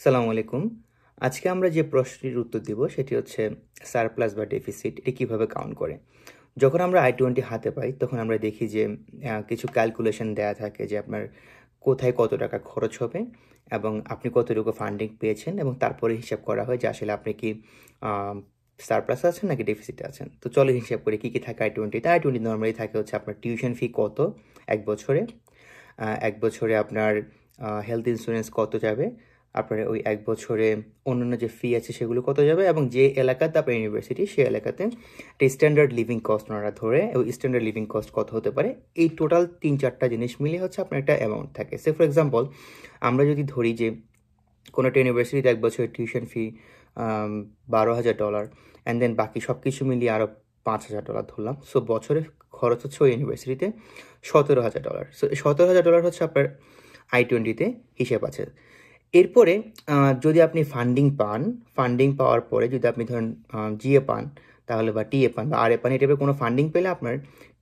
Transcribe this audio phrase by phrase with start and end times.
[0.00, 0.62] সালামু আলাইকুম।
[1.26, 3.42] আজকে আমরা যে প্রশ্নটির উত্তর দিব সেটি হচ্ছে
[3.92, 5.94] সারপ্লাস বা ডেফিসিট, এটি কীভাবে কাউন্ট করে?
[6.62, 8.82] যখন আমরা আই টোয়েন্টি হাতে পাই, তখন আমরা দেখি যে
[9.50, 11.22] কিছু ক্যালকুলেশন দেয়া থাকে যে আপনার
[11.86, 13.20] কোথায় কত টাকা খরচ হবে
[13.76, 17.50] এবং আপনি কতটুকু ফান্ডিং পেয়েছেন এবং তারপরে হিসাব করা হয় যে আসলে আপনি কি
[18.80, 22.18] সারপ্লাস আছেন নাকি ডেফিসিটে আছেন। তো চলো হিসাব করে কী কী থাকে আই টোয়েন্টিতে আই
[22.22, 24.18] টোয়েন্টি নর্মালি থাকে হচ্ছে আপনার টিউশন ফি কত
[24.74, 25.20] এক বছরে?
[26.28, 27.12] এক বছরে আপনার
[27.88, 29.06] হেলথ ইন্স্যুরেন্স কত যাবে?
[29.60, 30.68] আপনার ওই এক বছরে
[31.10, 32.62] অন্যান্য যে ফি আছে সেগুলো কত যাবে?
[32.72, 34.82] এবং যে এলাকাতে আপনার ইউনিভার্সিটি সেই এলাকাতে
[35.32, 38.70] একটা স্ট্যান্ডার্ড লিভিং কস্ট ওনারা ধরে, ওই স্ট্যান্ডার্ড লিভিং কস্ট কত হতে পারে?
[39.02, 42.42] এই টোটাল তিন চারটা জিনিস মিলিয়ে হচ্ছে আপনার একটা অ্যামাউন্ট থাকে। সে ফর এক্সাম্পল
[43.08, 43.88] আমরা যদি ধরি যে
[44.74, 46.44] কোনো একটা ইউনিভার্সিটিতে এক বছরের টিউশন ফি
[47.74, 48.44] বারো হাজার ডলার
[48.84, 50.26] অ্যান্ড দেন বাকি সব কিছু মিলিয়ে আরও
[50.66, 52.20] পাঁচ হাজার ডলার ধরলাম। সো বছরে
[52.58, 53.66] খরচ হচ্ছে ওই ইউনিভার্সিটিতে
[54.30, 56.46] সতেরো হাজার ডলার সো সতেরো হাজার ডলার হচ্ছে আপনার
[57.14, 57.66] আই টোয়েন্টিতে
[58.00, 58.42] হিসেব আছে।
[59.14, 59.54] এরপরে
[60.24, 61.40] যদি আপনি ফান্ডিং পান
[61.76, 63.26] ফান্ডিং পাওয়ার পরে যদি আপনি ধরেন
[63.80, 64.22] জিএ পান,
[64.68, 67.14] তাহলে বা টিএ পান বা আর এ পান, এই টাইপের কোনো ফান্ডিং পেলে আপনার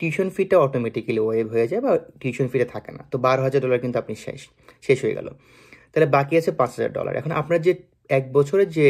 [0.00, 3.78] টিউশন ফিটা অটোমেটিক্যালি ওয়েভ হয়ে যায় বা টিউশন ফিটা থাকে না। তো বারো হাজার ডলার
[3.84, 4.40] কিন্তু আপনি শেষ
[4.86, 5.28] শেষ হয়ে গেল।
[5.92, 7.72] তাহলে বাকি আছে পাঁচ হাজার ডলার এখন আপনার যে
[8.18, 8.86] এক বছরের যে,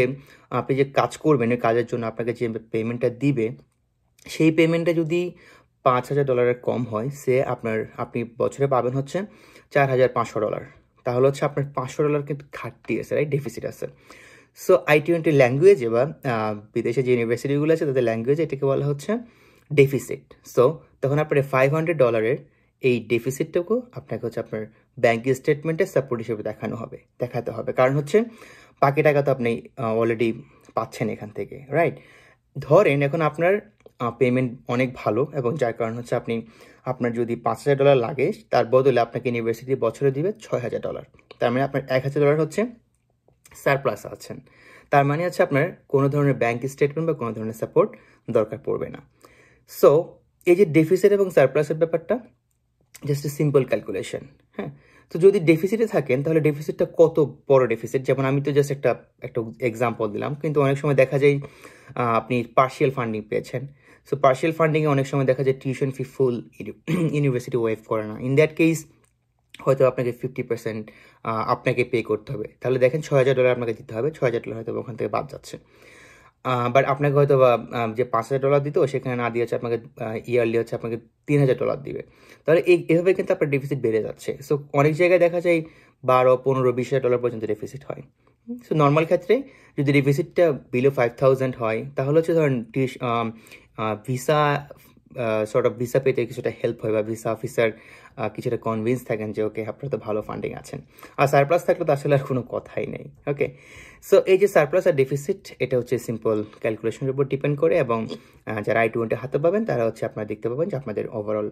[0.53, 3.47] আপনি যে কাজ করবেন কাজের জন্য আপনাকে যে পেমেন্টটা দিবে,
[4.27, 5.21] সেই পেমেন্টটা যদি
[5.85, 9.19] পাঁচ হাজার ডলারের কম হয়, সে আপনার, আপনি বছরে পাবেন হচ্ছে
[9.73, 10.63] চার হাজার পাঁচশো ডলার
[11.07, 13.87] তাহলে হচ্ছে আপনার পাঁচশো ডলার কিন্তু ঘাটতি আছে রাইট ডেফিসিট আছে।
[14.59, 16.03] সো আই টোয়েন্টি ল্যাঙ্গুয়েজে বা
[16.75, 19.13] বিদেশে যে ইউনিভার্সিটিগুলো আছে, তাদের ল্যাঙ্গুয়েজ এটাকে বলা হচ্ছে
[19.71, 20.65] ডেফিসিট সো
[21.03, 22.39] তখন আপনার ফাইভ হান্ড্রেড ডলারের
[22.83, 24.63] এই ডেফিসিটটুকু আপনাকে হচ্ছে আপনার
[25.05, 28.19] ব্যাঙ্ক স্টেটমেন্টে সাপোর্ট হিসেবে দেখানো হবে, দেখাতে হবে। কারণ হচ্ছে,
[28.83, 29.51] বাকি টাকা তো আপনি
[30.01, 30.29] অলরেডি
[30.77, 31.97] পাচ্ছেন এখান থেকে রাইট
[32.57, 33.53] ধরেন এখন আপনার
[34.21, 36.35] পেমেন্ট অনেক ভালো এবং যার কারণ হচ্ছে আপনি,
[36.91, 41.05] আপনার যদি পাঁচ হাজার ডলার লাগে, তার বদলে আপনাকে ইউনিভার্সিটি বছরে দিবে ছয় হাজার ডলার
[41.41, 42.61] তার মানে আপনার এক হাজার ডলার হচ্ছে
[43.63, 44.37] সারপ্লাস আছেন।
[44.93, 47.91] তার মানে হচ্ছে আপনার কোনো ধরনের ব্যাংক স্টেটমেন্ট বা কোনো ধরনের সাপোর্ট
[48.29, 49.01] দরকার পড়বে না।
[49.71, 49.91] সো
[50.47, 52.15] এই যে ডেফিসিট এবং সারপ্লাসের ব্যাপারটা
[53.09, 54.23] জাস্ট সিম্পল ক্যালকুলেশন
[54.59, 54.71] হ্যাঁ?
[55.13, 57.17] তো যদি ডেফিসিটে থাকেন, তাহলে ডেফিসিটটা কত
[57.51, 58.91] বড় ডেফিসিট যেমন আমি তো জাস্ট একটা
[59.27, 61.37] একটা এক্সাম্পল দিলাম, কিন্তু অনেক সময় দেখা যায়
[62.21, 63.63] আপনি পার্শিয়াল ফান্ডিং পেয়েছেন।
[64.09, 66.35] সো পার্শিয়াল ফান্ডিংয়ে অনেক সময় দেখা যায় tuition fee full
[67.17, 68.79] university waive করে না। ইন দ্যাট কেস
[69.65, 70.83] হয়তো আপনাকে ফিফটি পার্সেন্ট
[71.55, 74.57] আপনাকে পে করতে হবে। তাহলে দেখেন ছয় হাজার ডলার আপনাকে দিতে হবে। ছয় হাজার ডলার
[74.59, 75.57] হয়তো ওখান থেকে বাদ যাচ্ছে।
[76.75, 77.51] বাট আপনাকে হয়তো বা
[77.99, 79.77] যে পাঁচ হাজার ডলার দিত, সেখানে না দিয়ে হচ্ছে আপনাকে
[80.33, 80.97] ইয়ারলি হচ্ছে আপনাকে
[81.29, 82.03] তিন হাজার ডলার দিবে।
[82.45, 85.61] তাহলে এই, এভাবে কিন্তু আপনার ডেফিসিট বেড়ে যাচ্ছে। সো অনেক জায়গায় দেখা যায়
[86.05, 88.03] বারো, পনেরো, বিশ হাজার ডলার পর্যন্ত ডেফিসিট হয়।
[88.67, 89.35] সো নর্মাল ক্ষেত্রে
[89.79, 92.57] যদি ডেফিসিটটা বিলো ফাইভ থাউজেন্ড হয়, তাহলে হচ্ছে ধরেন
[94.07, 94.41] ভিসা
[95.51, 97.71] সর্ট অফ ভিসা পেতে কিছুটা হেল্প হয় বা ভিসা অফিসার
[98.35, 100.79] কিছুটা কনভিন্স থাকেন যে ওকে আপনারা তো ভালো ফান্ডিং আছেন।
[101.21, 103.47] আর সারপ্লাস থাকলে তো আসলে আর কোনো কথাই নেই ওকে
[104.09, 107.99] সো এই যে সারপ্লাস আর ডেফিসিট এটা হচ্ছে সিম্পল ক্যালকুলেশনের উপর ডিপেন্ড করে এবং
[108.67, 111.49] যারা আই টোয়েন্টি হাতে পাবেন তারা হচ্ছে আপনারা দেখতে পাবেন যে আপনাদের ওভারঅল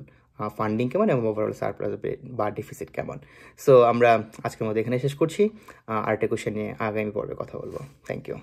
[0.58, 1.92] ফান্ডিং কেমন এবং ওভারঅল সারপ্লাস
[2.38, 3.18] বা ডেফিসিট কেমন।
[3.60, 4.10] সো আমরা
[4.46, 5.42] আজকের মধ্যে এখানে শেষ করছি।
[5.90, 7.76] আহ, আরেকটা কোশ্চেন নিয়ে আগামী পর্বে কথা বলব।
[8.08, 8.38] Thank you